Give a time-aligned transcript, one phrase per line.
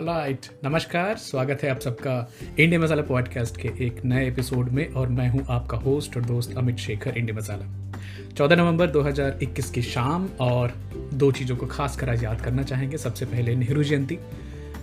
[0.00, 5.08] Right नमस्कार, स्वागत है आप सबका इंडिया मसाला पॉडकास्ट के एक नए एपिसोड में और
[5.08, 7.92] मैं हूँ आपका होस्ट और दोस्त अमित शेखर इंडिया मसाला
[8.34, 10.72] 14 नवंबर 2021 की शाम और
[11.14, 14.18] दो चीज़ों को खास कर आज याद करना चाहेंगे। सबसे पहले नेहरू जयंती,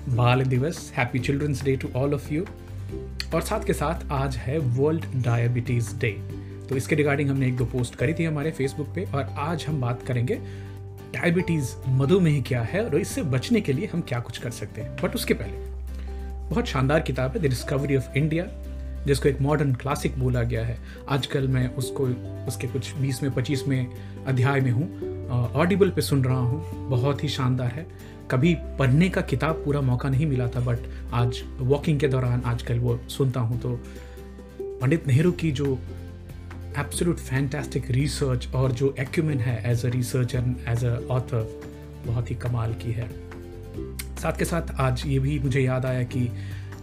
[0.10, 2.46] बाल दिवस happy children's day to all of you
[3.36, 6.12] और साथ के साथ आज है वर्ल्ड डायबिटीज़ डे
[6.70, 9.82] तो इसके रिगार्डिंग हमने एक दो पोस्ट करी थी हमारे फेसबुक पे और आज हम
[9.82, 10.67] बात करेंगे
[11.18, 14.96] डायबिटीज़ मधुमेह क्या है और इससे बचने के लिए हम क्या कुछ कर सकते हैं।
[15.04, 15.58] बट उसके पहले,
[16.50, 18.46] बहुत शानदार किताब है द डिस्कवरी ऑफ़ इंडिया
[19.06, 20.78] जिसको एक मॉडर्न क्लासिक बोला गया है।
[21.10, 22.06] आजकल मैं उसको,
[22.48, 24.86] उसके कुछ बीस में, पच्चीस में अध्याय में हूँ
[25.56, 27.86] ऑडिबल पे सुन रहा हूँ। बहुत ही शानदार है।
[28.32, 30.80] कभी पढ़ने का किताब पूरा मौका नहीं मिला था बट
[31.14, 33.70] आज वॉकिंग के दौरान आजकल वो सुनता हूँ तो
[34.62, 35.78] पंडित नेहरू की जो
[36.78, 41.48] एब्सोल्यूट फैंटास्टिक रिसर्च और जो एक्यूमेंट है as a researcher as a author
[42.06, 43.08] बहुत ही कमाल की है।
[44.22, 46.28] साथ के साथ आज ये भी मुझे याद आया कि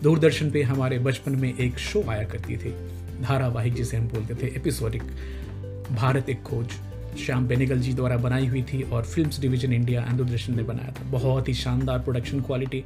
[0.02, 2.74] दूरदर्शन पे हमारे बचपन में एक शो आया करती थी।
[3.22, 5.02] धारावाहिक जिसे हम बोलते थे एपिसोडिक
[5.92, 6.68] भारत एक खोज।
[7.18, 10.92] श्याम बेनेगल जी द्वारा बनाई हुई थी और films division India and Doordarshan ने बनाया
[10.92, 12.84] था। बहुत ही शानदार प्रोडक्शन क्वालिटी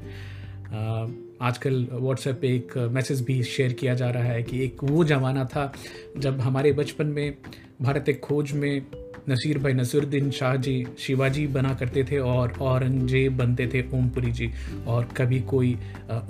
[0.71, 5.45] आजकल व्हाट्सएप पे एक मैसेज भी शेयर किया जा रहा है कि एक वो ज़माना
[5.45, 5.73] था
[6.19, 7.37] जब हमारे बचपन में
[7.83, 8.83] भारत एक खोज में
[9.29, 14.51] नसीर भाई नसीरुद्दीन शाह जी, शिवाजी बना करते थे और औरंगज़ेब बनते थे ओमपुरी जी।
[14.87, 15.77] और कभी कोई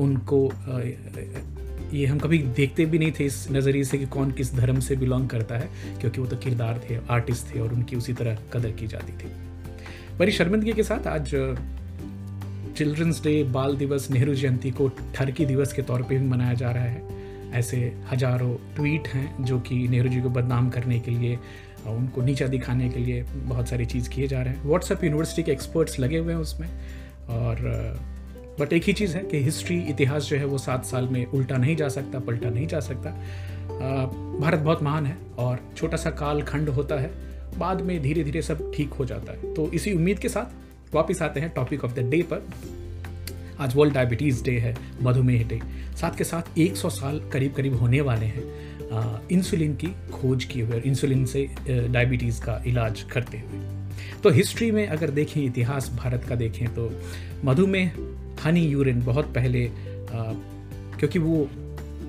[0.00, 0.44] उनको
[1.92, 4.96] ये हम कभी देखते भी नहीं थे इस नज़रिए से कि कौन किस धर्म से
[4.96, 5.68] बिलोंग करता है,
[6.00, 9.30] क्योंकि वो तो किरदार थे आर्टिस्ट थे और उनकी उसी तरह कदर की जाती थी।
[10.18, 11.34] बड़ी शर्मिंदगी के साथ आज
[12.78, 16.70] चिल्ड्रंस डे, बाल दिवस, नेहरू जयंती को ठरकी दिवस के तौर पे भी मनाया जा
[16.70, 17.76] रहा है। ऐसे
[18.10, 21.38] हज़ारों ट्वीट हैं जो कि नेहरू जी को बदनाम करने के लिए,
[21.88, 25.52] उनको नीचा दिखाने के लिए बहुत सारी चीज़ किए जा रहे हैं। व्हाट्सएप यूनिवर्सिटी के
[25.52, 26.68] एक्सपर्ट्स लगे हुए हैं उसमें
[27.28, 27.56] और,
[28.60, 31.56] बट एक ही चीज़ है कि हिस्ट्री इतिहास जो है वो सात साल में उल्टा
[31.56, 33.10] नहीं जा सकता, पलटा नहीं जा सकता।
[34.40, 37.10] भारत बहुत महान है और छोटा सा कालखंड होता है,
[37.58, 40.56] बाद में धीरे धीरे सब ठीक हो जाता है। तो इसी उम्मीद के साथ
[40.94, 42.48] वापिस आते हैं टॉपिक ऑफ़ द डे पर।
[43.60, 45.60] आज वर्ल्ड डायबिटीज़ डे है मधुमेह डे
[45.96, 50.80] साथ के साथ 100 साल करीब करीब होने वाले हैं इंसुलिन की खोज किए हुए
[50.80, 53.66] इंसुलिन से डायबिटीज़ का इलाज करते हुए।
[54.22, 56.90] तो हिस्ट्री में अगर देखें इतिहास भारत का देखें तो
[57.44, 57.92] मधुमेह
[58.44, 60.32] हनी यूरिन बहुत पहले आ,
[60.98, 61.48] क्योंकि वो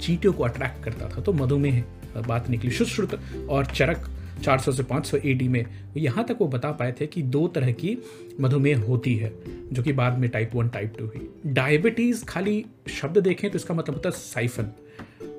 [0.01, 1.83] चीटियों को अट्रैक्ट करता था तो मधुमेह
[2.27, 3.19] बात निकली शुश्रुत
[3.49, 4.09] और चरक
[4.43, 5.65] 400 से 500 एडी में।
[5.97, 7.97] यहाँ तक वो बता पाए थे कि दो तरह की
[8.41, 9.31] मधुमेह होती है,
[9.73, 12.65] जो कि बाद में टाइप वन टाइप टू हुई। डायबिटीज़ खाली
[13.01, 14.71] शब्द देखें तो इसका मतलब होता है साइफन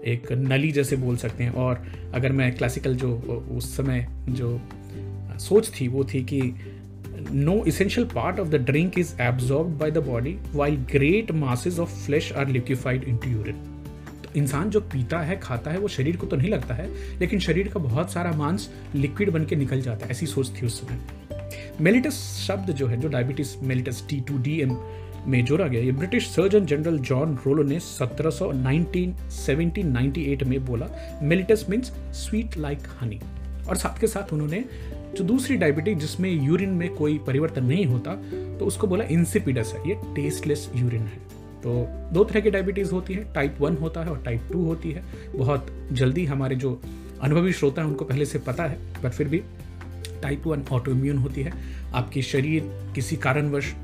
[0.07, 1.83] एक नली जैसे बोल सकते हैं। और
[2.15, 3.15] अगर मैं क्लासिकल जो,
[3.51, 4.61] उस समय जो
[5.39, 6.43] सोच थी वो थी कि
[7.33, 12.07] no essential part of the drink is absorb by the body while great masses of
[12.07, 13.80] flesh are liquified into urine
[14.37, 17.69] इंसान जो पीता है, खाता है, वो शरीर को तो नहीं लगता है, लेकिन शरीर
[17.69, 20.99] का बहुत सारा मांस लिक्विड बन के निकल जाता है, ऐसी सोच थी उस समय।
[21.81, 24.77] मेलिटस शब्द जो है, जो diabetes mellitus T two D M
[25.27, 30.87] में जोड़ा गया, ये British surgeon general John Rollo ने 1798 में बोला,
[31.23, 33.21] mellitus means sweet like honey.
[33.69, 34.65] और साथ के साथ उन्होंने
[35.17, 38.15] जो दूसरी डायबिटीज़ जिसमें यूरिन में कोई परिवर्तन नहीं होता
[38.59, 41.30] तो उसको बोला इंसिपिडस है, ये टेस्टलेस यूरिन है।
[41.63, 44.93] तो दो तरह की डायबिटीज़ होती है टाइप वन होता है और टाइप टू होती
[44.93, 45.03] है।
[45.37, 46.81] बहुत जल्दी हमारे जो
[47.23, 49.43] अनुभवी श्रोता हैं, उनको पहले से पता है बट फिर भी
[50.23, 51.53] टाइप वन ऑटो इम्यून होती है।
[51.95, 52.63] आपकी शरीर
[52.95, 53.75] किसी कारणवश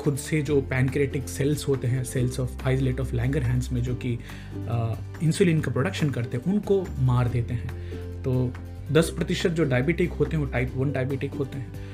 [0.00, 4.18] खुद से जो पैनक्रेटिक सेल्स होते हैं cells of islet of Langerhans में जो कि
[5.22, 8.52] इंसुलिन का प्रोडक्शन करते हैं, उनको मार देते हैं। तो
[8.92, 11.91] 10 प्रतिशत जो डायबिटिक होते हैं, वो टाइप वन डायबिटिक होते हैं।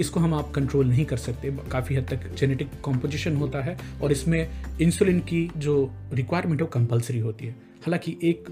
[0.00, 4.12] इसको हम आप कंट्रोल नहीं कर सकते। काफ़ी हद तक जेनेटिक कॉम्पोजिशन होता है और
[4.12, 8.48] इसमें इंसुलिन की जो रिक्वायरमेंट है वो कंपलसरी होती है। हालाँकि एक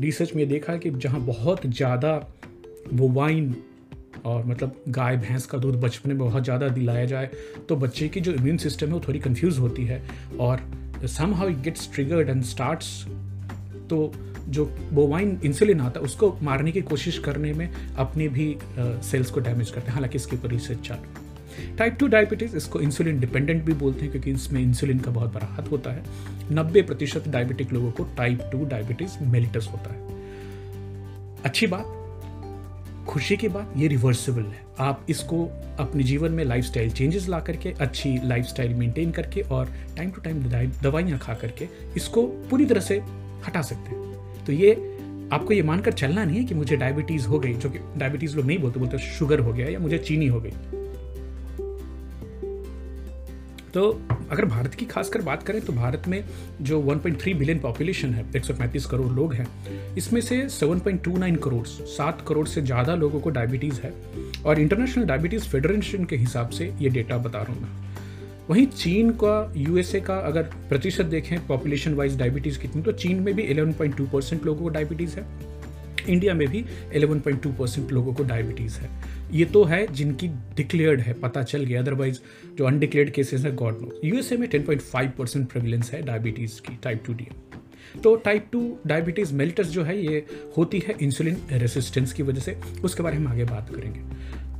[0.00, 2.14] रिसर्च में देखा है कि जहाँ बहुत ज़्यादा
[2.92, 3.54] वो वाइन
[4.26, 7.30] और मतलब गाय, भैंस का दूध बचपन में बहुत ज़्यादा दिलाया जाए
[7.68, 10.02] तो बच्चे की जो इम्यून सिस्टम है वो थोड़ी कंफ्यूज होती है
[10.40, 10.62] और
[11.34, 13.04] somehow it gets triggered and starts
[13.90, 14.12] तो
[14.48, 19.40] जो बोवाइन इंसुलिन आता है, उसको मारने की कोशिश करने में अपने भी सेल्स को
[19.40, 23.62] डैमेज करते हैं। हालाँकि इसके ऊपर रिसर्च चल चालू टाइप टू डायबिटीज़ इसको इंसुलिन डिपेंडेंट
[23.64, 26.02] भी बोलते हैं, क्योंकि इसमें इंसुलिन का बहुत बड़ा हाथ होता है।
[26.52, 29.98] नब्बे प्रतिशत डायबिटिक लोगों को टाइप टू डायबिटीज़ मेलिटस होता है।
[31.44, 31.96] अच्छी बात,
[33.08, 35.44] खुशी की बात, ये रिवर्सिबल है। आप इसको
[35.78, 40.10] अपने जीवन में लाइफ स्टाइल चेंजेस ला करके, अच्छी लाइफ स्टाइल मेंटेन करके और टाइम
[40.10, 40.42] टू टाइम
[40.82, 43.00] दवाइयाँ खा करके इसको पूरी तरह से
[43.46, 44.72] हटा सकते हैं। तो ये
[45.32, 48.46] आपको ये मानकर चलना नहीं है कि मुझे डायबिटीज़ हो गई, जो कि डायबिटीज़ लोग
[48.46, 50.50] नहीं बोलते बोलते शुगर हो गया या मुझे चीनी हो गई।
[53.74, 53.90] तो
[54.30, 56.24] अगर भारत की खासकर बात करें तो भारत में
[56.60, 59.46] जो 1.3 बिलियन पॉपुलेशन है 135 करोड़ लोग हैं,
[59.96, 63.92] इसमें से 7.29 करोड़ सात करोड़ से ज़्यादा लोगों को डायबिटीज़ है।
[64.46, 67.89] और इंटरनेशनल डायबिटीज़ फेडरेशन के हिसाब से ये डेटा बता रहा हूँ मैं।
[68.50, 73.34] वहीं चीन का यूएसए का अगर प्रतिशत देखें पॉपुलेशन वाइज डायबिटीज़ कितनी तो चीन में
[73.34, 75.24] भी 11.2 परसेंट लोगों को डायबिटीज़ है।
[76.08, 76.64] इंडिया में भी
[76.94, 78.90] 11.2 परसेंट लोगों को डायबिटीज़ है।
[79.32, 82.18] ये तो है जिनकी डिक्लेयर्ड है, पता चल गया। अदरवाइज़
[82.58, 87.02] जो अनडिक्लेयर्ड केसेस है गॉड नो यूएसए में 10.5 परसेंट प्रेवलेंस है डायबिटीज़ की टाइप
[87.06, 87.28] टू डी
[88.04, 90.24] तो टाइप टू डायबिटीज़ मेल्टस जो है, ये
[90.56, 94.00] होती है इंसुलिन रेसिस्टेंस की वजह से। उसके बारे में आगे बात करेंगे।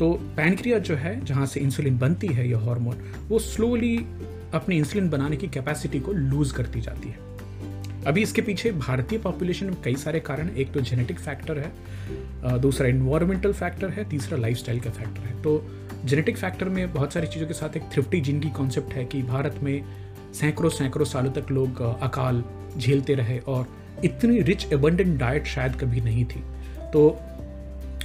[0.00, 3.97] तो पैनक्रिया जो है, जहाँ से इंसुलिन बनती है, यह हार्मोन वो स्लोली
[4.55, 7.29] अपनी इंसुलिन बनाने की कैपेसिटी को लूज करती जाती है।
[8.06, 12.88] अभी इसके पीछे भारतीय पॉपुलेशन में कई सारे कारण एक तो जेनेटिक फैक्टर है दूसरा
[12.88, 15.52] इन्वायरमेंटल फैक्टर है, तीसरा लाइफस्टाइल का फैक्टर है। तो
[16.05, 19.23] जेनेटिक फैक्टर में बहुत सारी चीज़ों के साथ एक थ्रिफ्टी जिन की कॉन्सेप्ट है कि
[19.23, 19.82] भारत में
[20.35, 22.43] सैकड़ों सैकड़ों सालों तक लोग अकाल
[22.79, 23.67] झेलते रहे और
[24.05, 26.43] इतनी रिच एबंडेंट डाइट शायद कभी नहीं थी।
[26.93, 27.08] तो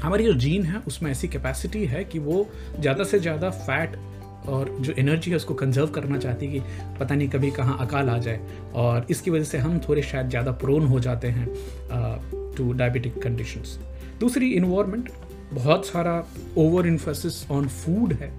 [0.03, 2.47] हमारी जो जीन है, उसमें ऐसी कैपेसिटी है कि वो
[2.79, 3.95] ज़्यादा से ज़्यादा फैट
[4.47, 6.59] और जो एनर्जी है, उसको कंजर्व करना चाहती है कि
[6.99, 8.39] पता नहीं कभी कहाँ अकाल आ जाए।
[8.75, 11.47] और इसकी वजह से हम थोड़े शायद ज़्यादा प्रोन हो जाते हैं
[12.57, 13.77] टू डायबिटिक कंडीशंस
[14.19, 15.09] दूसरी इन्वायरमेंट
[15.53, 16.23] बहुत सारा
[16.57, 18.31] ओवर इन्फोसिस ऑन फ़ूड है।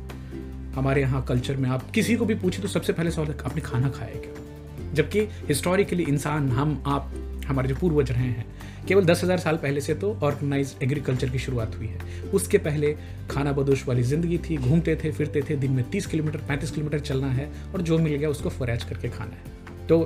[0.74, 3.88] हमारे यहाँ कल्चर में आप किसी को भी पूछे तो सबसे पहले सवाल आपने खाना
[3.88, 4.92] खाया क्या?
[4.94, 7.12] जबकि हिस्टोरिकली इंसान, हम, आप,
[7.46, 8.44] हमारे जो पूर्वज रहे हैं
[8.88, 12.94] केवल दस हज़ार साल पहले से तो ऑर्गेनाइज एग्रीकल्चर की शुरुआत हुई है। उसके पहले
[13.30, 17.00] खाना बदोश वाली ज़िंदगी थी, घूमते थे, फिरते थे, दिन में तीस किलोमीटर, पैंतीस किलोमीटर
[17.00, 20.00] चलना है और जो मिल गया उसको फरैज करके खाना है। तो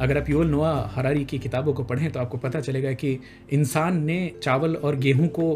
[0.00, 3.18] अगर आप यूल नोआ हरारी की किताबों को पढ़ें तो आपको पता चलेगा कि
[3.52, 5.52] इंसान ने चावल और गेहूँ को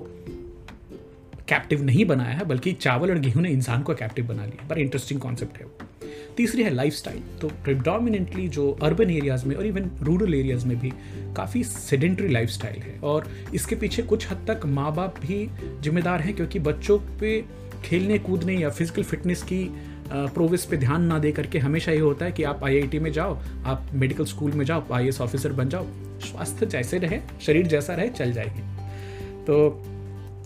[1.49, 4.81] कैप्टिव नहीं बनाया है, बल्कि चावल और गेहूँ ने इंसान को कैप्टिव बना लिया। बड़ा
[4.81, 5.87] इंटरेस्टिंग कॉन्सेप्ट है वो।
[6.37, 10.93] तीसरी है लाइफस्टाइल तो प्रिडोमिनेंटली जो अर्बन एरियाज़ में और इवन रूरल एरियाज़ में भी
[11.37, 15.49] काफ़ी सेडेंट्री लाइफस्टाइल है। और इसके पीछे कुछ हद तक माँ बाप भी
[15.81, 17.41] जिम्मेदार हैं, क्योंकि बच्चों पे
[17.85, 19.69] खेलने, कूदने या फ़िज़िकल फिटनेस की
[20.13, 23.39] प्रोग्रेस पे ध्यान ना दे करके हमेशा ये होता है कि आप आईआईटी में जाओ,
[23.65, 25.87] आप मेडिकल स्कूल में जाओ आई ऑफिसर बन जाओ,
[26.23, 28.63] स्वास्थ्य जैसे रहे, शरीर जैसा रहे, चल जाएगी।
[29.45, 29.71] तो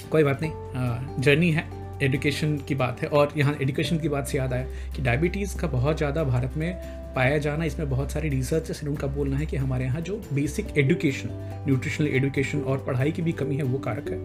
[0.08, 1.66] कोई बात नहीं जर्नी है
[2.02, 4.66] एजुकेशन की बात है, और यहाँ एजुकेशन की बात से याद आया
[4.96, 6.74] कि डायबिटीज़ का बहुत ज़्यादा भारत में
[7.14, 10.66] पाया जाना, इसमें बहुत सारी रिसर्च है, उनका बोलना है कि हमारे यहाँ जो बेसिक
[10.78, 11.28] एजुकेशन
[11.66, 14.18] न्यूट्रिशनल एडुकेशन और पढ़ाई की भी कमी है, वो कारक है।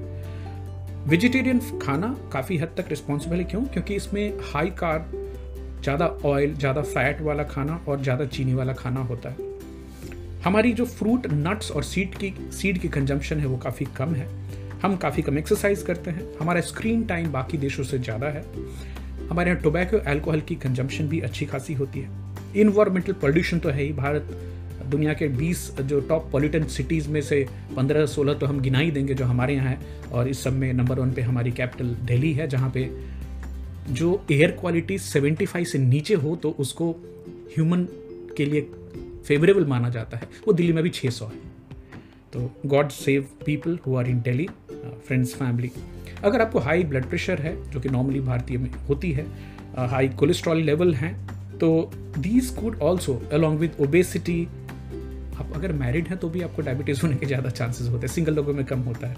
[1.08, 3.64] वेजिटेरियन खाना काफ़ी हद तक रिस्पॉन्सिबल है, क्यों?
[3.64, 5.10] क्योंकि इसमें हाई कार
[5.84, 9.52] ज़्यादा ऑयल ज़्यादा फैट वाला खाना और ज़्यादा चीनी वाला खाना होता है।
[10.44, 14.28] हमारी जो फ्रूट नट्स और सीड की सीड की कंजम्पशन है, वो काफ़ी कम है।
[14.84, 18.44] हम काफ़ी कम एक्सरसाइज करते हैं। हमारा स्क्रीन टाइम बाकी देशों से ज़्यादा है।
[19.30, 22.10] हमारे यहाँ टोबैको एल्कोहल की कंजम्पशन भी अच्छी खासी होती है।
[22.56, 24.38] इन्वायरमेंटल पोल्यूशन तो है ही। भारत
[24.86, 27.46] दुनिया के 20 जो टॉप पॉल्यूटेंट सिटीज़ में से
[27.76, 31.00] 15-16 तो हम गिना ही देंगे जो हमारे यहाँ है। और इस सब में नंबर
[31.00, 32.90] वन पे हमारी कैपिटल दिल्ली है, जहाँ पे
[33.92, 36.92] जो एयर क्वालिटी 75 से नीचे हो तो उसको
[37.56, 37.88] ह्यूमन
[38.38, 38.62] के लिए
[39.28, 41.53] फेवरेबल माना जाता है। वो दिल्ली में भी 600 है।
[42.34, 44.48] तो God save people who are in Delhi
[45.08, 45.72] friends family
[46.24, 49.26] अगर आपको हाई ब्लड प्रेशर है, जो कि नॉर्मली भारतीय में होती है
[49.90, 51.16] हाई कोलेस्ट्रॉल लेवल हैं
[51.60, 54.44] तो these could also along with obesity
[55.34, 58.34] आप अगर मैरिड हैं तो भी आपको डायबिटीज़ होने के ज़्यादा चांसेस होते हैं। सिंगल
[58.36, 59.16] लोगों में कम होता है।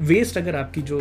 [0.00, 1.00] वेस्ट अगर आपकी जो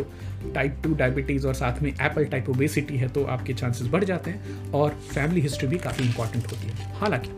[0.56, 4.32] टाइप टू डायबिटीज़ और साथ में एप्पल टाइप ओबेसिटी है तो आपके चांसेस बढ़ जाते
[4.32, 7.30] हैं और फैमिली हिस्ट्री भी काफ़ी इंपॉर्टेंट होती है। हालाँकि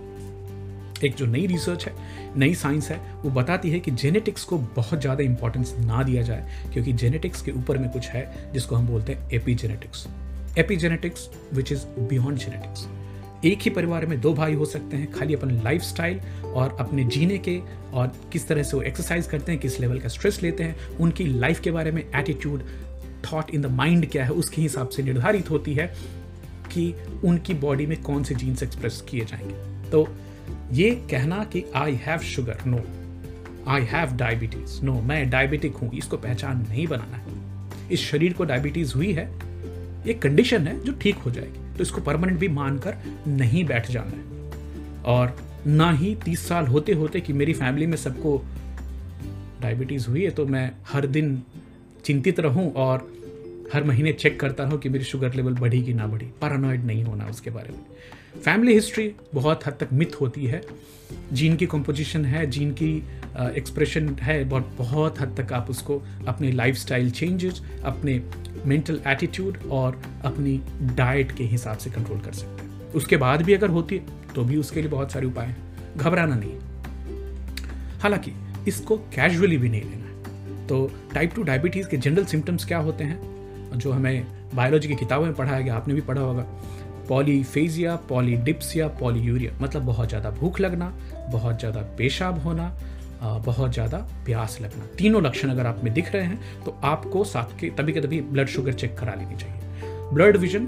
[1.03, 1.93] एक जो नई रिसर्च है,
[2.37, 6.69] नई साइंस है, वो बताती है कि जेनेटिक्स को बहुत ज़्यादा इंपॉर्टेंस ना दिया जाए,
[6.73, 10.07] क्योंकि जेनेटिक्स के ऊपर में कुछ है जिसको हम बोलते हैं epigenetics
[10.57, 12.87] epigenetics which is beyond genetics
[13.45, 15.81] एक ही परिवार में दो भाई हो सकते हैं, खाली अपन लाइफ
[16.45, 17.59] और अपने जीने के
[17.93, 21.25] और किस तरह से वो एक्सरसाइज करते हैं, किस लेवल का स्ट्रेस लेते हैं, उनकी
[21.25, 22.63] लाइफ के बारे में attitude
[23.25, 25.87] thought in the mind क्या है, उसके हिसाब से निर्धारित होती है
[26.71, 30.07] कि उनकी बॉडी में कौन से जीन्स एक्सप्रेस किए जाएँगे। तो
[30.71, 32.79] ये कहना कि I have sugar no
[33.67, 37.37] I have diabetes no मैं डायबिटिक हूँ, इसको पहचान नहीं बनाना है।
[37.91, 39.25] इस शरीर को डायबिटीज़ हुई है,
[40.07, 42.97] ये कंडीशन है जो ठीक हो जाएगी। तो इसको परमानेंट भी मानकर
[43.27, 45.35] नहीं बैठ जाना है। और
[45.67, 48.37] ना ही तीस साल होते होते कि मेरी फैमिली में सबको
[49.61, 51.41] डायबिटीज़ हुई है तो मैं हर दिन
[52.05, 53.07] चिंतित रहूँ और
[53.73, 57.03] हर महीने चेक करता रहूँ कि मेरी शुगर लेवल बढ़ी कि ना बढ़ी। पैरानॉइड नहीं
[57.03, 57.85] होना उसके बारे में।
[58.35, 60.61] फैमिली हिस्ट्री बहुत हद तक मिथ होती है।
[61.33, 62.95] जीन की कंपोजिशन है जीन की
[63.57, 68.21] एक्सप्रेशन है, बहुत बहुत हद तक आप उसको अपने लाइफ स्टाइल चेंजेस अपने
[68.65, 70.59] मेंटल एटीट्यूड और अपनी
[70.95, 74.43] डाइट के हिसाब से कंट्रोल कर सकते हैं। उसके बाद भी अगर होती है तो
[74.43, 76.57] भी उसके लिए बहुत सारे उपाय हैं। घबराना नहीं
[77.99, 78.31] हालाँकि,
[78.67, 83.03] इसको कैजुअली भी नहीं लेना है। तो टाइप टू डायबिटीज़ के जनरल सिम्टम्स क्या होते
[83.03, 83.77] हैं?
[83.77, 86.45] जो हमें बायोलॉजी की किताबों में पढ़ाया गया आपने भी पढ़ा होगा।
[87.09, 89.51] Polyphagia, polydipsia, polyuria.
[89.61, 90.93] मतलब बहुत ज़्यादा भूख लगना,
[91.31, 92.75] बहुत ज़्यादा पेशाब होना
[93.21, 97.59] बहुत ज़्यादा प्यास लगना। तीनों लक्षण अगर आप में दिख रहे हैं तो आपको साथ
[97.59, 100.67] के तभी के तभी ब्लड शुगर चेक करा लेनी चाहिए। ब्लड विजन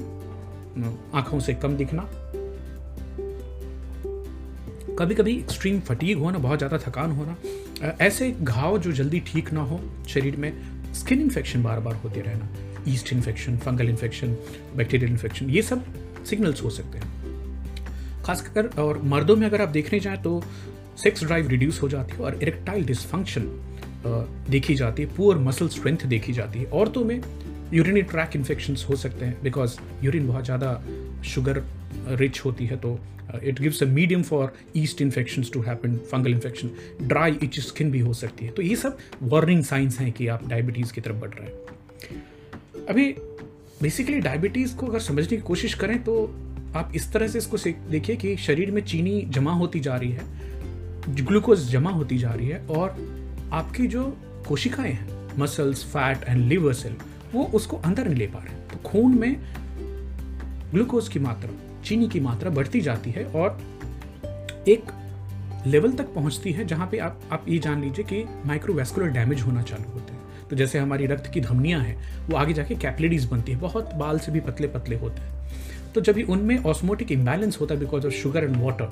[1.15, 2.07] आँखों से कम दिखना।
[4.99, 7.37] कभी कभी एक्सट्रीम फटीग होना, बहुत ज़्यादा थकान होना।
[8.01, 9.79] ऐसे घाव जो जल्दी ठीक ना हो
[10.09, 10.51] शरीर में
[10.95, 12.49] स्किन इन्फेक्शन बार बार होते रहना।
[12.89, 14.35] Yeast infection fungal infection
[14.75, 15.83] bacterial infection ये सब
[16.25, 20.41] सिग्नल्स हो सकते हैं। खासकर और मर्दों में अगर आप देखने जाएँ तो
[20.97, 23.47] सेक्स ड्राइव रिड्यूस हो जाती है और इरेक्टाइल डिसफंक्शन
[24.49, 27.21] देखी जाती है। पुअर मसल स्ट्रेंथ देखी जाती है। औरतों में
[27.73, 30.81] यूरिनी ट्रैक इन्फेक्शन हो सकते हैं बिकॉज़ यूरिन बहुत ज़्यादा
[31.25, 31.63] शुगर
[32.19, 32.99] रिच होती है तो
[33.43, 37.99] it gives a medium for yeast infection to happen fungal infection dry itch skin भी
[37.99, 41.29] हो सकती है। तो ये सब वार्निंग साइंस हैं कि आप डायबिटीज़ की तरफ़ बढ़
[41.29, 43.11] रहे हैं। अभी
[43.81, 46.25] बेसिकली डायबिटीज़ को अगर समझने की कोशिश करें तो
[46.75, 47.57] आप इस तरह से इसको
[47.89, 50.21] देखिए कि शरीर में चीनी जमा होती जा रही है,
[51.09, 52.89] ग्लूकोज जमा होती जा रही है और
[53.53, 56.95] आपकी जो कोशिकाएँ हैं muscles fat and liver cell
[57.33, 59.37] वो उसको अंदर नहीं ले पा रहे तो खून में
[60.71, 63.61] ग्लूकोज की मात्रा, चीनी की मात्रा बढ़ती जाती है और
[64.67, 64.83] एक
[65.67, 69.61] लेवल तक पहुँचती है जहाँ पे आप आप ये जान लीजिए कि माइक्रोवेस्कुलर डैमेज होना
[69.61, 70.00] चालू हैं
[70.51, 71.95] तो जैसे हमारी रक्त की धमनियाँ हैं,
[72.29, 76.01] वो आगे जाके कैपलेडीज बनती है, बहुत बाल से भी पतले पतले होते हैं। तो
[76.01, 78.85] जब भी उनमें ऑस्मोटिक इम्बैलेंस होता है because of sugar and water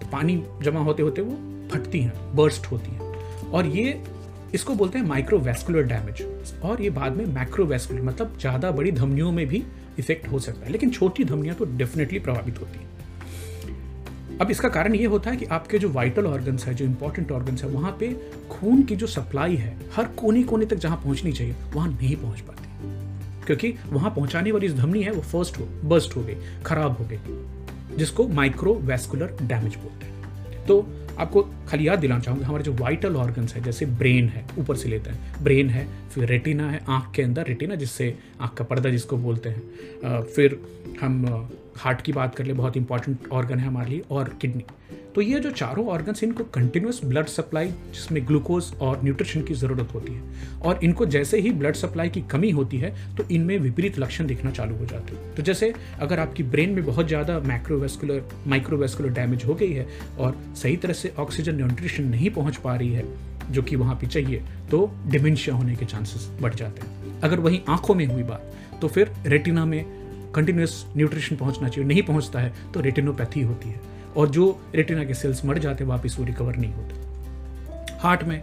[0.00, 1.36] तो पानी जमा होते होते वो
[1.70, 4.00] फटती हैं बर्स्ट होती हैं। और ये,
[4.54, 6.22] इसको बोलते हैं माइक्रोवेस्कुलर डैमेज
[6.64, 9.62] और ये बाद में मैक्रोवेस्कुलर मतलब ज़्यादा बड़ी धमनियों में भी
[9.98, 12.86] इफ़ेक्ट हो सकता है, लेकिन छोटी धमनियाँ तो डेफिनेटली प्रभावित होती हैं।
[14.40, 17.62] अब इसका कारण ये होता है कि आपके जो वाइटल ऑर्गन्स है, जो इंपॉर्टेंट ऑर्गन्स
[17.64, 18.16] है, वहाँ पे
[18.50, 22.40] खून की जो सप्लाई है, हर कोने कोने तक जहाँ पहुँचनी चाहिए, वहाँ नहीं पहुँच
[22.40, 22.66] पाती।
[23.46, 27.04] क्योंकि वहाँ पहुँचाने वाली जो धमनी है, वो फ़र्स्ट हो बर्स्ट हो गई, खराब हो
[27.04, 27.18] गई,
[27.96, 30.86] जिसको माइक्रोवेस्कुलर डैमेज बोलते हैं। तो
[31.18, 34.88] आपको खाली याद दिलाना चाहूँगा, हमारे जो वाइटल ऑर्गन्स है, जैसे ब्रेन है, ऊपर से
[34.88, 38.90] लेते हैं। ब्रेन है, फिर रेटिना है, आँख के अंदर रेटिना जिससे आँख का पर्दा
[38.90, 40.60] जिसको बोलते हैं। फिर
[41.00, 44.64] हम हार्ट की बात कर ले, बहुत इंपॉर्टेंट ऑर्गन है हमारे लिए, और किडनी
[45.14, 49.94] तो ये जो चारों ऑर्गन्स इनको कंटिन्यूस ब्लड सप्लाई जिसमें ग्लूकोज और न्यूट्रिशन की ज़रूरत
[49.94, 53.98] होती है। और इनको जैसे ही ब्लड सप्लाई की कमी होती है तो इनमें विपरीत
[53.98, 58.22] लक्षण दिखना चालू हो जाते हैं। तो जैसे अगर आपकी ब्रेन में बहुत ज़्यादा माइक्रोवेस्कुलर
[58.46, 59.86] माइक्रोवेस्कुलर डैमेज हो गई है,
[60.18, 63.04] और सही तरह से ऑक्सीजन न्यूट्रिशन नहीं पहुँच पा रही है,
[63.50, 67.60] जो कि वहाँ पे चाहिए तो डिमेंशिया होने के चांसेस बढ़ जाते हैं। अगर वहीं
[67.68, 69.84] आँखों में हुई बात तो फिर रेटिना में
[70.34, 73.80] कंटिन्यूस न्यूट्रिशन पहुँचना चाहिए। नहीं पहुँचता है तो रेटिनोपैथी होती है।
[74.16, 78.42] और जो रेटिना के सेल्स मर जाते हैं, वापस वो रिकवर नहीं होते। हार्ट में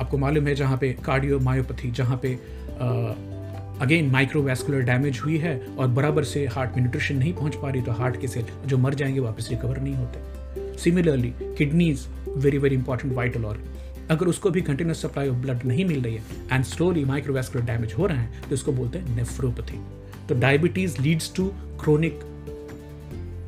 [0.00, 2.34] आपको मालूम है, जहाँ पे कार्डियो मायोपैथी जहाँ पे
[3.82, 7.82] अगेन माइक्रोवेस्कुलर डैमेज हुई है और बराबर से हार्ट में न्यूट्रिशन नहीं पहुँच पा रही
[7.82, 12.06] तो हार्ट के सेल जो मर जाएँगे, वापस रिकवर नहीं होते। Similarly kidneys
[12.36, 13.74] very very important vital organ
[14.10, 17.94] अगर उसको भी कंटिन्यूस सप्लाई ऑफ़ ब्लड नहीं मिल रही है एंड स्लोली माइक्रोवेस्कुलर डैमेज
[17.94, 19.80] हो रहे हैं तो इसको बोलते हैं नेफ्रोपैथी
[20.28, 21.46] तो diabetes leads to
[21.80, 22.20] chronic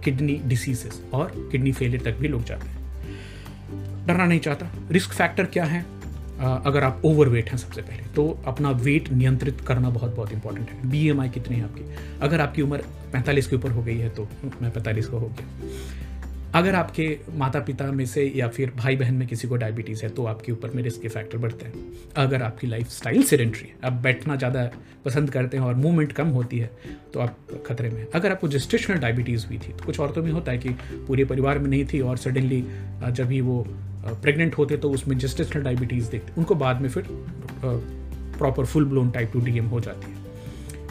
[0.05, 2.77] kidney diseases और किडनी फेलियर तक भी लोग जाते हैं।
[4.07, 5.85] डरना नहीं चाहता। रिस्क फैक्टर क्या है?
[6.39, 10.91] अगर आप ओवरवेट हैं सबसे पहले तो अपना वेट नियंत्रित करना बहुत बहुत इंपॉर्टेंट है।
[10.91, 11.83] बी कितनी है आपकी?
[12.21, 14.29] अगर आपकी उम्र 45 के ऊपर हो गई है तो
[14.63, 15.47] मैं 45 का हो गया।
[16.55, 17.07] अगर आपके
[17.39, 20.53] माता पिता में से या फिर भाई बहन में किसी को डायबिटीज़ है तो आपके
[20.53, 21.73] ऊपर में रिस्क के फैक्टर बढ़ते हैं।
[22.17, 24.71] अगर आपकी लाइफ स्टाइल सेडेंट्री है, आप बैठना ज़्यादा
[25.05, 26.71] पसंद करते हैं और मूवमेंट कम होती है
[27.15, 27.37] तो आप
[27.67, 30.71] खतरे में अगर आपको जस्टेशनल डायबिटीज़ हुई थी तो कुछ औरतों में होता है कि
[31.07, 32.61] पूरे परिवार में नहीं थी और सडनली
[33.13, 33.65] जब ही वो
[34.23, 37.05] प्रेग्नेंट होते तो उसमें जस्टेशनल डायबिटीज़ देखते, उनको बाद में फिर
[38.39, 40.18] proper full blown type two D हो जाती है।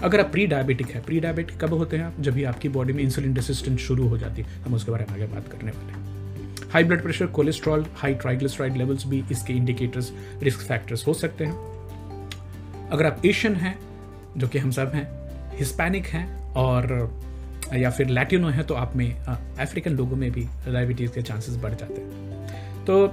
[0.04, 2.14] अगर आप प्री डायबिटिक है प्री डायबिटिक कब होते हैं आप?
[2.20, 5.18] जब भी आपकी बॉडी में इंसुलिन रेसिस्टेंस शुरू हो जाती है। हम उसके बारे में
[5.18, 6.08] आगे बात करने वाले हैं।
[6.72, 10.14] High blood pressure cholesterol high triglyceride levels भी इसके इंडिकेटर्स
[10.44, 11.58] रिस्क फैक्टर्स हो सकते हैं।
[12.90, 13.80] अगर आप एशियन हैं,
[14.38, 15.08] जो कि हम सब हैं
[15.58, 17.14] हिस्पैनिक हैं, और,
[17.74, 19.20] या फिर लैटिनो हैं तो आप में
[19.60, 22.38] अफ्रीकन लोगों में भी डायबिटीज़ के चांसेस बढ़ जाते हैं।
[22.86, 23.08] तो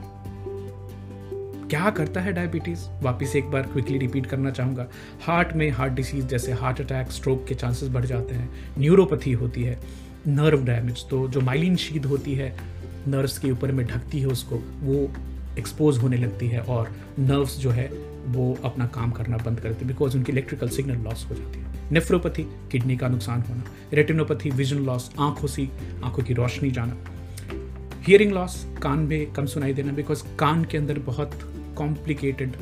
[1.71, 4.87] क्या करता है डायबिटीज़ वापस एक बार क्विकली रिपीट करना चाहूँगा।
[5.23, 9.63] हार्ट में हार्ट डिसीज जैसे हार्ट अटैक स्ट्रोक के चांसेस बढ़ जाते हैं। न्यूरोपैथी होती
[9.63, 9.79] है
[10.27, 12.55] नर्व डैमेज तो जो माइलिन शीद होती है
[13.09, 15.11] नर्व्स के ऊपर में ढकती है उसको, वो
[15.59, 17.87] एक्सपोज होने लगती है और नर्व्स जो है,
[18.27, 21.93] वो अपना काम करना बंद कर देते बिकॉज़ उनकी इलेक्ट्रिकल सिग्नल लॉस हो जाती है।
[21.93, 22.43] नेफ्रोपैथी
[22.73, 25.69] किडनी का नुकसान होना। रेटिनोपैथी विजन लॉस आँखों से,
[26.05, 26.97] आँखों की रोशनी जाना।
[28.03, 31.31] हियरिंग लॉस कान में कम सुनाई देना बिकॉज़ कान के अंदर बहुत
[31.77, 32.57] कॉम्प्लिकेटेड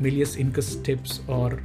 [0.00, 1.60] मिलियस इनकस टिप्स और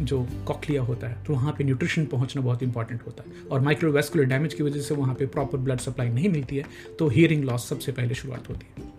[0.00, 4.24] जो कॉकलिया होता है तो वहाँ पे न्यूट्रिशन पहुँचना बहुत इंपॉर्टेंट होता है। और माइक्रोवेस्कुलर
[4.24, 6.64] डैमेज की वजह से वहाँ पे प्रॉपर ब्लड सप्लाई नहीं मिलती है
[6.98, 8.90] तो हियरिंग लॉस सबसे पहले शुरुआत होती है।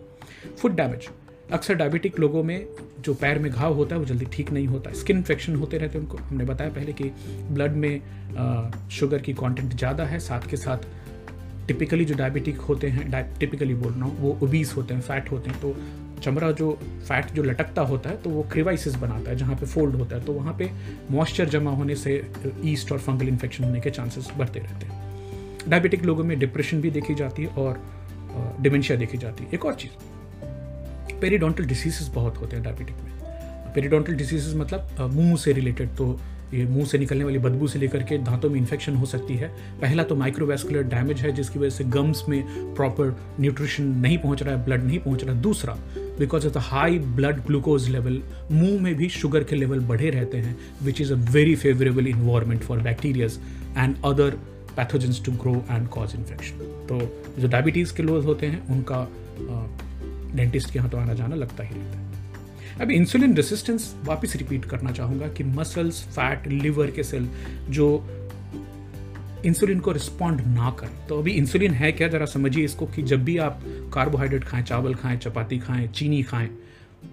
[0.56, 1.08] फुट डैमेज
[1.52, 2.66] अक्सर डायबिटिक लोगों में
[3.00, 5.98] जो पैर में घाव होता है, वो जल्दी ठीक नहीं होता। स्किन इन्फेक्शन होते रहते
[5.98, 7.10] हैं उनको। हमने बताया पहले कि
[7.50, 10.86] ब्लड में शुगर की कंटेंट ज़्यादा है, साथ के साथ
[11.68, 15.50] टिपिकली जो डायबिटिक होते हैं टिपिकली बोल रहा हूँ, वो ओबीस होते हैं फैट होते
[15.50, 15.76] हैं तो
[16.24, 19.94] चमड़ा जो फैट जो लटकता होता है तो वो क्रिवाइसिस बनाता है, जहाँ पे फोल्ड
[19.94, 20.70] होता है तो वहाँ पे
[21.10, 22.22] मॉइस्चर जमा होने से
[22.64, 25.02] ईस्ट और फंगल इन्फेक्शन होने के चांसेस बढ़ते रहते हैं।
[25.68, 27.82] डायबिटिक लोगों में डिप्रेशन भी देखी जाती है और
[28.60, 34.14] डिमेंशिया देखी जाती है। एक और चीज़ पेरीडोंटल डिसीजेस बहुत होते हैं डायबिटिक में। पेरीडोंटल
[34.14, 36.18] डिसीजेस मतलब मुँह से रिलेटेड तो
[36.54, 39.48] ये मुँह से निकलने वाली बदबू से लेकर के दांतों में इन्फेक्शन हो सकती है।
[39.80, 44.56] पहला तो माइक्रोवेस्कुलर डैमेज है, जिसकी वजह से गम्स में प्रॉपर न्यूट्रिशन नहीं पहुँच रहा
[44.56, 45.76] है ब्लड नहीं पहुँच रहा दूसरा
[46.18, 48.20] because of the high blood glucose level
[48.52, 52.60] मुँह में भी शुगर के लेवल बढ़े रहते हैं which is a very favourable environment
[52.60, 53.38] for bacterias
[53.78, 54.38] and other
[54.76, 57.00] pathogens to grow and cause infection तो
[57.40, 59.08] जो डायबिटीज़ के लोग होते हैं, उनका
[60.36, 62.12] डेंटिस्ट के यहाँ तो आना जाना लगता ही रहता है।
[62.80, 67.28] अब इंसुलिन रेसिस्टेंस वापस रिपीट करना चाहूँगा कि मसल्स फैट लिवर के सेल
[67.70, 67.86] जो
[69.44, 72.08] इंसुलिन को रिस्पॉन्ड ना करें। तो अभी इंसुलिन है क्या?
[72.08, 73.60] जरा समझिए इसको कि जब भी आप
[73.94, 76.48] कार्बोहाइड्रेट खाएँ, चावल खाएँ, चपाती खाएँ, चीनी खाएँ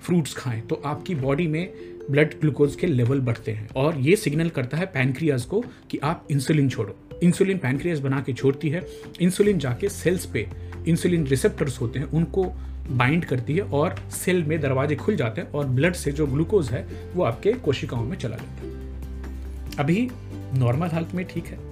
[0.02, 1.74] फ्रूट्स खाएँ तो आपकी बॉडी में
[2.12, 6.28] ब्लड ग्लूकोज के लेवल बढ़ते हैं। और ये सिग्नल करता है पैनक्रियाज को कि आप
[6.32, 8.86] इंसुलिन छोड़ो। इंसुलिन पैनक्रियाज बना के छोड़ती है।
[9.22, 10.48] इंसुलिन जाके सेल्स पे
[10.88, 12.44] इंसुलिन रिसेप्टर्स होते हैं, उनको
[12.92, 16.70] बाइंड करती है और सेल में दरवाजे खुल जाते हैं और ब्लड से जो ग्लूकोज
[16.70, 20.10] है, वो आपके कोशिकाओं में चला जाता है। अभी
[20.56, 21.71] नॉर्मल हालत में ठीक है।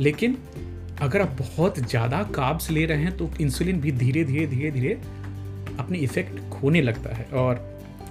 [0.00, 0.36] लेकिन
[1.02, 4.92] अगर आप बहुत ज़्यादा काब्स ले रहे हैं तो इंसुलिन भी धीरे धीरे धीरे धीरे
[5.78, 7.68] अपनी इफ़ेक्ट खोने लगता है और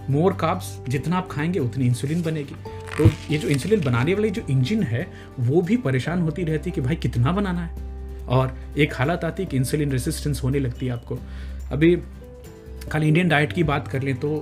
[0.09, 2.55] मोर काब्स जितना आप खाएँगे उतनी इंसुलिन बनेगी।
[2.97, 5.05] तो ये जो इंसुलिन बनाने वाली जो इंजन है,
[5.39, 7.87] वो भी परेशान होती रहती कि भाई कितना बनाना है?
[8.27, 11.17] और एक हालत आती है कि इंसुलिन रेसिस्टेंस होने लगती है आपको।
[11.71, 11.95] अभी
[12.91, 14.37] खाली इंडियन डाइट की बात कर लें तो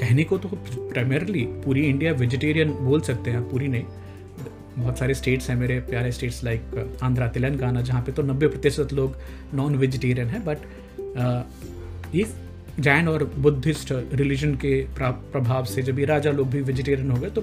[0.00, 3.84] कहने को तो प्राइमरली पूरी इंडिया वेजिटेरियन बोल सकते हैं पूरी नहीं।
[4.76, 8.92] बहुत सारे स्टेट्स हैं मेरे प्यारे स्टेट्स लाइक आंध्रा, तेलंगाना, जहाँ पे तो नब्बे प्रतिशत
[8.92, 9.16] लोग
[9.54, 10.58] नॉन वेजिटेरियन हैं बट
[12.14, 12.26] ये
[12.80, 17.30] जैन और बुद्धिस्ट रिलीजन के प्रभाव से जब ये राजा लोग भी वेजिटेरियन हो गए
[17.30, 17.40] तो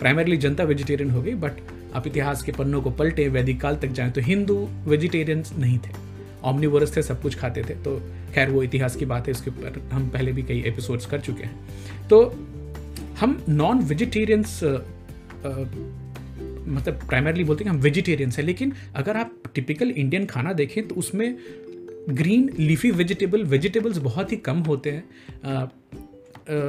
[0.00, 1.52] प्राइमरली जनता वेजिटेरियन हो गई बट
[1.94, 4.56] आप इतिहास के पन्नों को पलटे, वैदिक काल तक जाएँ तो हिंदू
[4.86, 5.92] वेजिटेरियंस नहीं थे।
[6.44, 7.98] ऑमनीवरस थे, सब कुछ खाते थे तो
[8.34, 11.44] खैर वो इतिहास की बात है, उसके ऊपर हम पहले भी कई एपिसोड्स कर चुके
[11.44, 12.22] हैं। तो
[13.20, 14.60] हम नॉन वेजिटेरियंस
[16.60, 20.94] मतलब प्राइमरली बोलते हैं हम वेजिटेरियंस हैं, लेकिन अगर आप टिपिकल इंडियन खाना देखें तो
[20.94, 21.36] उसमें
[22.10, 25.04] ग्रीन लीफी वेजिटेबल वेजिटेबल्स बहुत ही कम होते हैं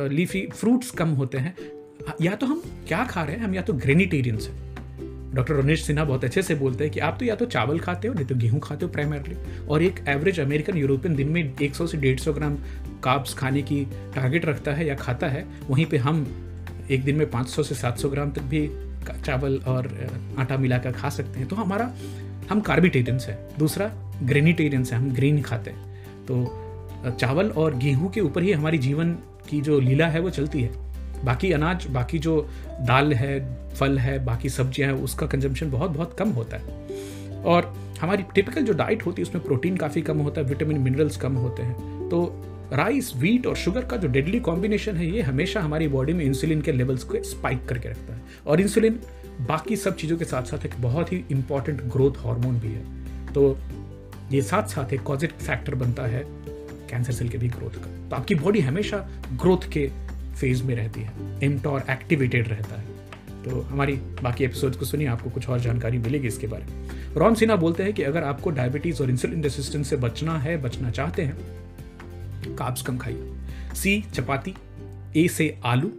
[0.09, 1.55] लीफी फ्रूट्स कम होते हैं।
[2.21, 4.69] या तो हम क्या खा रहे हैं, हम या तो ग्रेनिटेरियंस हैं।
[5.35, 8.07] डॉक्टर रमेश सिन्हा बहुत अच्छे से बोलते हैं कि आप तो या तो चावल खाते
[8.07, 11.87] हो, नहीं तो गेहूँ खाते हो प्राइमरली और एक एवरेज अमेरिकन यूरोपियन दिन में 100
[11.87, 12.57] से 150 ग्राम
[13.03, 13.83] काब्स खाने की
[14.15, 16.25] टारगेट रखता है या खाता है, वहीं पे हम
[16.91, 18.67] एक दिन में 500 से 700 ग्राम तक भी
[19.25, 21.93] चावल और आटा मिलाकर खा सकते हैं। तो हमारा,
[22.51, 23.91] हम कार्बिटेरियंस है। दूसरा,
[24.23, 26.57] ग्रेनिटेरियंस है। हम ग्रीन खाते हैं। तो
[27.11, 29.11] चावल और गेहूँ के ऊपर ही हमारी जीवन
[29.49, 30.71] की जो लीला है वो चलती है।
[31.25, 32.49] बाकी अनाज, बाकी जो
[32.81, 36.87] दाल है, फल है, बाकी सब्ज़ियाँ हैं, उसका कंजम्पशन बहुत बहुत कम होता है।
[37.43, 41.17] और हमारी टिपिकल जो डाइट होती है, उसमें प्रोटीन काफ़ी कम होता है विटामिन मिनरल्स
[41.17, 45.61] कम होते हैं। तो राइस वीट और शुगर का जो डेडली कॉम्बिनेशन है, ये हमेशा
[45.61, 48.99] हमारी बॉडी में इंसुलिन के लेवल्स को स्पाइक करके रखता है। और इंसुलिन
[49.41, 52.83] बाकी सब चीज़ों के साथ साथ एक बहुत ही इंपॉर्टेंट ग्रोथ हार्मोन भी है।
[53.33, 53.57] तो
[54.31, 56.23] ये साथ साथ एक कॉजिट फैक्टर बनता है
[56.89, 58.97] कैंसर सेल के भी ग्रोथ का। तो आपकी बॉडी हमेशा
[59.33, 59.91] ग्रोथ के
[60.39, 61.11] फ़ेज़ में रहती है
[61.43, 62.85] एमटॉर एक्टिवेटेड रहता है।
[63.43, 67.35] तो हमारी बाकी एपिसोड को सुनिए, आपको कुछ और जानकारी मिलेगी इसके बारे में। रॉन
[67.35, 71.21] सिन्हा बोलते हैं कि अगर आपको डायबिटीज़ और इंसुलिन रेसिस्टेंस से बचना है, बचना चाहते
[71.21, 71.60] हैं
[72.61, 73.31] काब्स कम खाइए।
[73.75, 74.53] सी, चपाती,
[75.15, 75.91] ए से आलू,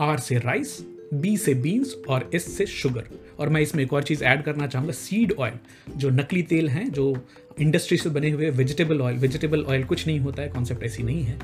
[0.00, 3.04] आर से राइस, बी से बीन्स और एस से शुगर।
[3.38, 5.52] और मैं इसमें एक और चीज़ ऐड करना चाहूँगा, सीड ऑयल।
[5.96, 7.28] जो नकली तेल हैं, जो
[7.60, 11.22] इंडस्ट्री से बने हुए वेजिटेबल ऑयल वेजिटेबल ऑयल कुछ नहीं होता है, कॉन्सेप्ट ऐसी नहीं
[11.22, 11.38] है।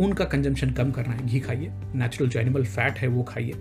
[0.00, 3.52] उनका कंजम्पशन कम करना है, घी खाइए नेचुरल जो एनिमल फैट है, वो खाइए।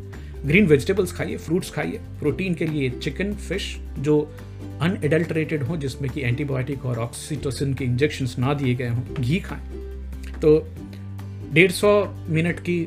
[0.46, 4.36] ग्रीन वेजिटेबल्स खाइए फ्रूट्स खाइए। प्रोटीन के लिए चिकन फ़िश जो
[4.82, 9.83] अनएडल्ट्रेटेड हो, जिसमें कि एंटीबायोटिक और ऑक्सीटोसिन के इंजेक्शन ना दिए गए हों, घी खाएँ।
[10.43, 10.49] तो
[11.53, 11.89] डेढ़ सौ
[12.29, 12.79] मिनट की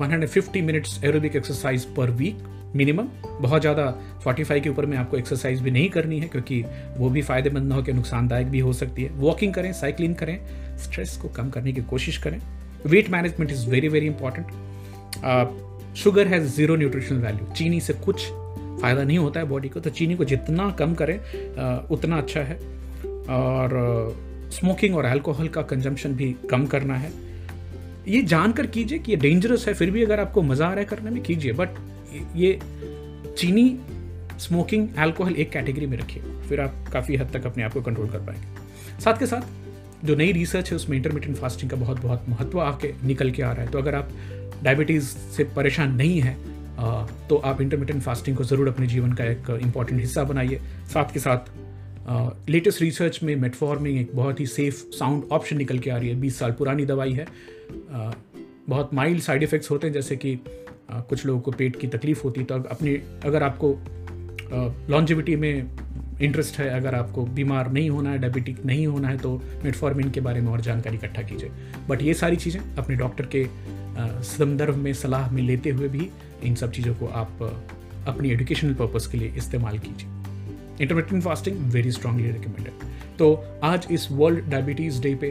[0.00, 2.36] 150 minutes aerobic exercise per week
[2.76, 3.08] minimum
[3.40, 3.84] बहुत ज़्यादा
[4.26, 6.62] 45 के ऊपर में आपको एक्सरसाइज भी नहीं करनी है, क्योंकि
[6.96, 10.38] वो भी फ़ायदेमंद ना हो कि नुकसानदायक भी हो सकती है। वॉकिंग करें साइकिलिंग करें
[10.84, 12.40] स्ट्रेस को कम करने की कोशिश करें।
[12.86, 14.46] Weight management is very very important
[15.96, 18.26] sugar has zero nutritional value चीनी से कुछ
[18.80, 21.18] फ़ायदा नहीं होता है बॉडी को तो चीनी को जितना कम करें
[21.90, 22.56] उतना अच्छा है।
[23.30, 23.68] और
[24.50, 27.12] स्मोकिंग और अल्कोहल का कंजम्पशन भी कम करना है।
[28.08, 30.84] ये जानकर कीजिए कि ये डेंजरस है, फिर भी अगर आपको मज़ा आ रहा है
[30.86, 31.68] करने में, कीजिए। बट
[32.36, 32.58] ये
[33.38, 33.78] चीनी
[34.38, 38.08] स्मोकिंग अल्कोहल एक कैटेगरी में रखिए, फिर आप काफ़ी हद तक अपने आप को कंट्रोल
[38.08, 39.42] कर पाएँगे। साथ के साथ,
[40.04, 43.52] जो नई रिसर्च है, उसमें इंटरमीडियंट फास्टिंग का बहुत बहुत महत्व आके निकल के आ
[43.52, 44.08] रहा है। तो अगर आप
[44.62, 45.04] डायबिटीज़
[45.36, 46.36] से परेशान नहीं है
[47.28, 50.60] तो आप इंटरमीडियंट फास्टिंग को ज़रूर अपने जीवन का एक इंपॉर्टेंट हिस्सा बनाइए।
[50.92, 51.50] साथ के साथ
[52.48, 56.14] लेटेस्ट रिसर्च में मेटफॉर्मिंग एक बहुत ही सेफ़ साउंड ऑप्शन निकल के आ रही है।
[56.20, 57.26] बीस साल पुरानी दवाई है।
[58.68, 60.38] बहुत माइल्ड साइड इफ़ेक्ट्स होते हैं, जैसे कि
[60.90, 63.78] कुछ लोगों को पेट की तकलीफ़ होती है तो अपनी, अगर आपको
[64.90, 65.78] लॉन्जिविटी में
[66.20, 70.20] इंटरेस्ट है, अगर आपको बीमार नहीं होना है डायबिटिक नहीं होना है तो मेटफॉर्मिन के
[70.20, 71.50] बारे में और जानकारी इकट्ठा कीजिए।
[71.88, 73.46] बट ये सारी चीज़ें अपने डॉक्टर के
[74.26, 76.08] संदर्भ में, सलाह में लेते हुए भी
[76.44, 77.42] इन सब चीज़ों को आप
[78.08, 80.19] अपनी एजुकेशनल पर्पज़ के लिए इस्तेमाल कीजिए।
[80.80, 82.88] Intermittent fasting very strongly recommended
[83.18, 85.28] तो आज इस वर्ल्ड डायबिटीज़ डे पे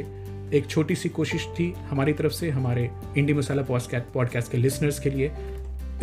[0.58, 5.10] एक छोटी सी कोशिश थी हमारी तरफ़ से, हमारे इंडी मसाला पॉडकास्ट के लिसनर्स के
[5.10, 5.32] लिए।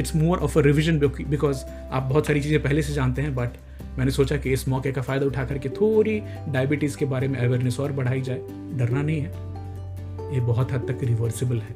[0.00, 3.50] It's more of a revision because आप बहुत सारी चीज़ें पहले से जानते हैं बट
[3.98, 7.80] मैंने सोचा कि इस मौके का फ़ायदा उठा करके थोड़ी डायबिटीज़ के बारे में अवेयरनेस
[7.80, 8.38] और बढ़ाई जाए।
[8.74, 11.72] डरना नहीं है। ये बहुत हद तक रिवर्सिबल है।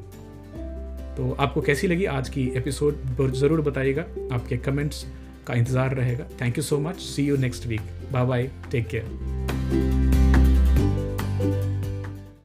[1.16, 4.02] तो आपको कैसी लगी आज की एपिसोड ज़रूर बताइएगा।
[4.33, 5.04] आपके कमेंट्स
[5.50, 7.80] का इंतज़ार रहेगा। Thank you so much see you next week
[8.12, 9.99] bye bye take care